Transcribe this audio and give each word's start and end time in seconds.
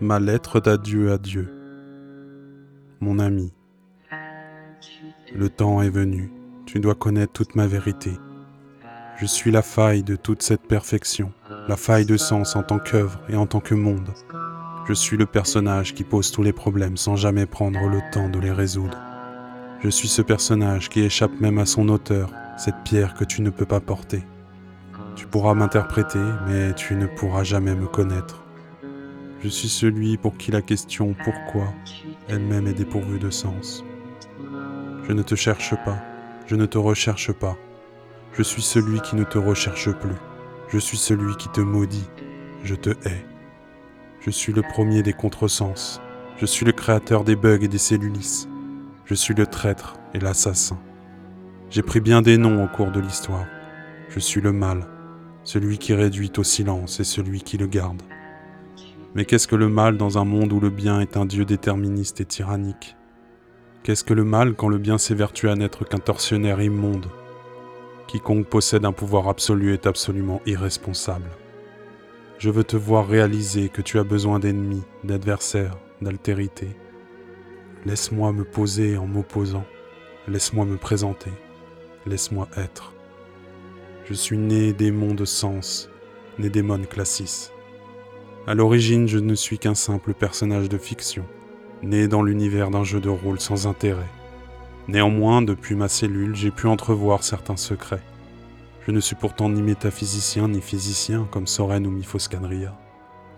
Ma 0.00 0.18
lettre 0.18 0.60
d'adieu 0.60 1.12
à 1.12 1.18
Dieu. 1.18 1.48
Mon 3.00 3.18
ami, 3.18 3.52
le 5.34 5.48
temps 5.48 5.82
est 5.82 5.90
venu, 5.90 6.32
tu 6.66 6.80
dois 6.80 6.94
connaître 6.94 7.32
toute 7.32 7.54
ma 7.54 7.66
vérité. 7.66 8.12
Je 9.16 9.26
suis 9.26 9.50
la 9.50 9.62
faille 9.62 10.02
de 10.02 10.16
toute 10.16 10.42
cette 10.42 10.66
perfection, 10.66 11.32
la 11.68 11.76
faille 11.76 12.06
de 12.06 12.16
sens 12.16 12.56
en 12.56 12.62
tant 12.62 12.78
qu'œuvre 12.78 13.20
et 13.28 13.36
en 13.36 13.46
tant 13.46 13.60
que 13.60 13.74
monde. 13.74 14.12
Je 14.88 14.94
suis 14.94 15.16
le 15.16 15.26
personnage 15.26 15.94
qui 15.94 16.02
pose 16.02 16.32
tous 16.32 16.42
les 16.42 16.52
problèmes 16.52 16.96
sans 16.96 17.14
jamais 17.14 17.46
prendre 17.46 17.88
le 17.88 18.00
temps 18.10 18.28
de 18.28 18.40
les 18.40 18.50
résoudre. 18.50 18.98
Je 19.82 19.88
suis 19.88 20.08
ce 20.08 20.22
personnage 20.22 20.88
qui 20.88 21.00
échappe 21.00 21.40
même 21.40 21.58
à 21.58 21.66
son 21.66 21.88
auteur, 21.88 22.32
cette 22.56 22.82
pierre 22.84 23.14
que 23.14 23.24
tu 23.24 23.42
ne 23.42 23.50
peux 23.50 23.66
pas 23.66 23.80
porter. 23.80 24.24
Tu 25.14 25.26
pourras 25.26 25.54
m'interpréter, 25.54 26.24
mais 26.48 26.74
tu 26.74 26.96
ne 26.96 27.06
pourras 27.06 27.44
jamais 27.44 27.74
me 27.74 27.86
connaître. 27.86 28.42
Je 29.42 29.48
suis 29.48 29.68
celui 29.68 30.16
pour 30.16 30.36
qui 30.36 30.50
la 30.50 30.62
question 30.62 31.14
pourquoi 31.24 31.72
elle-même 32.28 32.66
est 32.66 32.74
dépourvue 32.74 33.18
de 33.18 33.30
sens. 33.30 33.84
Je 35.04 35.12
ne 35.12 35.22
te 35.22 35.34
cherche 35.34 35.74
pas, 35.84 35.98
je 36.46 36.56
ne 36.56 36.66
te 36.66 36.78
recherche 36.78 37.32
pas. 37.32 37.56
Je 38.34 38.42
suis 38.42 38.62
celui 38.62 39.00
qui 39.02 39.14
ne 39.14 39.24
te 39.24 39.36
recherche 39.36 39.90
plus. 39.90 40.16
Je 40.68 40.78
suis 40.78 40.96
celui 40.96 41.36
qui 41.36 41.50
te 41.50 41.60
maudit. 41.60 42.08
Je 42.64 42.74
te 42.74 42.88
hais. 43.06 43.26
Je 44.20 44.30
suis 44.30 44.54
le 44.54 44.62
premier 44.62 45.02
des 45.02 45.12
contresens. 45.12 46.00
Je 46.38 46.46
suis 46.46 46.64
le 46.64 46.72
créateur 46.72 47.24
des 47.24 47.36
bugs 47.36 47.60
et 47.60 47.68
des 47.68 47.76
cellulis. 47.76 48.48
Je 49.04 49.14
suis 49.14 49.34
le 49.34 49.46
traître 49.46 49.96
et 50.14 50.18
l'assassin. 50.18 50.78
J'ai 51.68 51.82
pris 51.82 52.00
bien 52.00 52.22
des 52.22 52.38
noms 52.38 52.64
au 52.64 52.68
cours 52.68 52.90
de 52.90 53.00
l'histoire. 53.00 53.44
Je 54.08 54.18
suis 54.18 54.40
le 54.40 54.52
mal, 54.52 54.86
celui 55.44 55.76
qui 55.76 55.92
réduit 55.92 56.32
au 56.38 56.42
silence 56.42 57.00
et 57.00 57.04
celui 57.04 57.42
qui 57.42 57.58
le 57.58 57.66
garde. 57.66 58.02
Mais 59.14 59.26
qu'est-ce 59.26 59.46
que 59.46 59.56
le 59.56 59.68
mal 59.68 59.98
dans 59.98 60.16
un 60.16 60.24
monde 60.24 60.54
où 60.54 60.60
le 60.60 60.70
bien 60.70 61.02
est 61.02 61.18
un 61.18 61.26
dieu 61.26 61.44
déterministe 61.44 62.22
et 62.22 62.24
tyrannique? 62.24 62.96
Qu'est-ce 63.82 64.04
que 64.04 64.14
le 64.14 64.24
mal 64.24 64.54
quand 64.54 64.68
le 64.68 64.78
bien 64.78 64.96
s'évertue 64.96 65.50
à 65.50 65.54
n'être 65.54 65.84
qu'un 65.84 65.98
tortionnaire 65.98 66.62
immonde? 66.62 67.08
Quiconque 68.12 68.46
possède 68.46 68.84
un 68.84 68.92
pouvoir 68.92 69.26
absolu 69.30 69.72
est 69.72 69.86
absolument 69.86 70.42
irresponsable. 70.44 71.30
Je 72.36 72.50
veux 72.50 72.62
te 72.62 72.76
voir 72.76 73.08
réaliser 73.08 73.70
que 73.70 73.80
tu 73.80 73.98
as 73.98 74.04
besoin 74.04 74.38
d'ennemis, 74.38 74.82
d'adversaires, 75.02 75.78
d'altérité. 76.02 76.68
Laisse-moi 77.86 78.34
me 78.34 78.44
poser 78.44 78.98
en 78.98 79.06
m'opposant. 79.06 79.64
Laisse-moi 80.28 80.66
me 80.66 80.76
présenter. 80.76 81.30
Laisse-moi 82.04 82.48
être. 82.58 82.92
Je 84.04 84.12
suis 84.12 84.36
né 84.36 84.74
démon 84.74 85.14
de 85.14 85.24
sens, 85.24 85.88
né 86.38 86.50
démon 86.50 86.82
classis. 86.82 87.50
À 88.46 88.52
l'origine, 88.52 89.08
je 89.08 89.20
ne 89.20 89.34
suis 89.34 89.58
qu'un 89.58 89.74
simple 89.74 90.12
personnage 90.12 90.68
de 90.68 90.76
fiction, 90.76 91.24
né 91.82 92.08
dans 92.08 92.22
l'univers 92.22 92.68
d'un 92.68 92.84
jeu 92.84 93.00
de 93.00 93.08
rôle 93.08 93.40
sans 93.40 93.66
intérêt. 93.66 94.10
Néanmoins, 94.88 95.42
depuis 95.42 95.76
ma 95.76 95.88
cellule, 95.88 96.34
j'ai 96.34 96.50
pu 96.50 96.66
entrevoir 96.66 97.22
certains 97.22 97.56
secrets. 97.56 98.02
Je 98.86 98.90
ne 98.90 98.98
suis 98.98 99.14
pourtant 99.14 99.48
ni 99.48 99.62
métaphysicien 99.62 100.48
ni 100.48 100.60
physicien 100.60 101.28
comme 101.30 101.46
Soren 101.46 101.86
ou 101.86 101.90
Mifoscanria. 101.90 102.76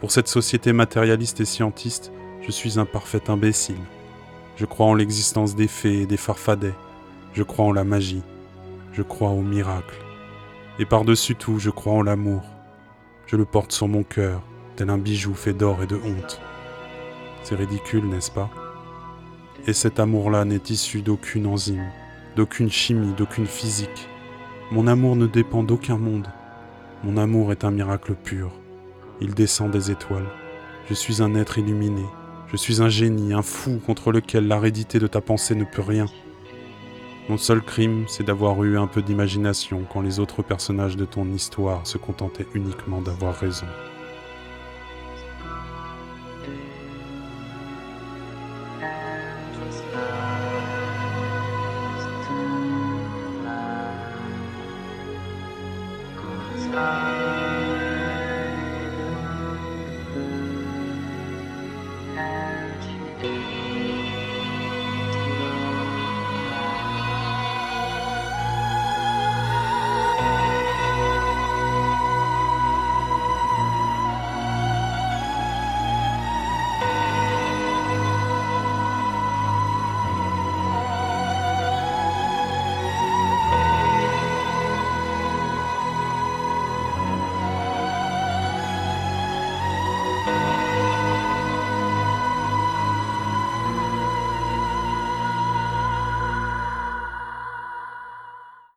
Pour 0.00 0.10
cette 0.10 0.28
société 0.28 0.72
matérialiste 0.72 1.40
et 1.40 1.44
scientiste, 1.44 2.12
je 2.40 2.50
suis 2.50 2.78
un 2.78 2.86
parfait 2.86 3.28
imbécile. 3.28 3.76
Je 4.56 4.64
crois 4.64 4.86
en 4.86 4.94
l'existence 4.94 5.54
des 5.54 5.68
fées 5.68 6.02
et 6.02 6.06
des 6.06 6.16
farfadets. 6.16 6.74
Je 7.34 7.42
crois 7.42 7.66
en 7.66 7.72
la 7.72 7.84
magie. 7.84 8.22
Je 8.92 9.02
crois 9.02 9.30
au 9.30 9.42
miracle. 9.42 9.96
Et 10.78 10.86
par-dessus 10.86 11.34
tout, 11.34 11.58
je 11.58 11.70
crois 11.70 11.92
en 11.92 12.02
l'amour. 12.02 12.42
Je 13.26 13.36
le 13.36 13.44
porte 13.44 13.72
sur 13.72 13.88
mon 13.88 14.02
cœur, 14.02 14.42
tel 14.76 14.90
un 14.90 14.98
bijou 14.98 15.34
fait 15.34 15.52
d'or 15.52 15.82
et 15.82 15.86
de 15.86 15.96
honte. 15.96 16.40
C'est 17.42 17.54
ridicule, 17.54 18.06
n'est-ce 18.06 18.30
pas? 18.30 18.50
Et 19.66 19.72
cet 19.72 19.98
amour-là 19.98 20.44
n'est 20.44 20.68
issu 20.68 21.00
d'aucune 21.00 21.46
enzyme, 21.46 21.88
d'aucune 22.36 22.70
chimie, 22.70 23.14
d'aucune 23.14 23.46
physique. 23.46 24.08
Mon 24.70 24.86
amour 24.86 25.16
ne 25.16 25.26
dépend 25.26 25.62
d'aucun 25.62 25.96
monde. 25.96 26.28
Mon 27.02 27.16
amour 27.16 27.50
est 27.50 27.64
un 27.64 27.70
miracle 27.70 28.14
pur. 28.14 28.52
Il 29.22 29.32
descend 29.32 29.70
des 29.70 29.90
étoiles. 29.90 30.28
Je 30.90 30.94
suis 30.94 31.22
un 31.22 31.34
être 31.34 31.56
illuminé. 31.56 32.04
Je 32.48 32.58
suis 32.58 32.82
un 32.82 32.90
génie, 32.90 33.32
un 33.32 33.40
fou 33.40 33.80
contre 33.86 34.12
lequel 34.12 34.48
l'aridité 34.48 34.98
de 34.98 35.06
ta 35.06 35.22
pensée 35.22 35.54
ne 35.54 35.64
peut 35.64 35.82
rien. 35.82 36.06
Mon 37.30 37.38
seul 37.38 37.62
crime, 37.62 38.04
c'est 38.06 38.26
d'avoir 38.26 38.62
eu 38.64 38.76
un 38.76 38.86
peu 38.86 39.00
d'imagination 39.00 39.86
quand 39.90 40.02
les 40.02 40.20
autres 40.20 40.42
personnages 40.42 40.96
de 40.96 41.06
ton 41.06 41.24
histoire 41.32 41.86
se 41.86 41.96
contentaient 41.96 42.46
uniquement 42.54 43.00
d'avoir 43.00 43.34
raison. 43.34 43.66
Bye. 56.74 57.33